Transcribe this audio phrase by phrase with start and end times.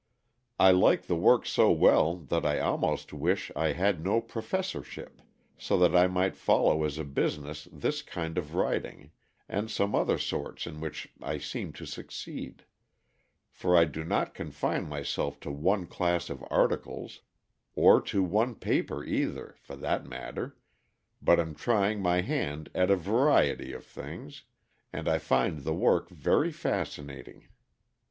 [0.59, 5.21] I like the work so well that I almost wish I had no professorship,
[5.59, 9.11] so that I might follow as a business this kind of writing,
[9.47, 12.65] and some other sorts in which I seem to succeed
[13.51, 17.21] for I do not confine myself to one class of articles,
[17.75, 20.57] or to one paper either, for that matter,
[21.21, 24.41] but am trying my hand at a variety of things,
[24.91, 27.49] and I find the work very fascinating.